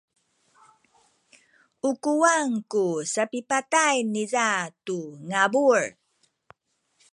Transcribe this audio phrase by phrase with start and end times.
[1.89, 4.49] u kuwang ku sapipatay niza
[4.85, 5.83] tu ngabul.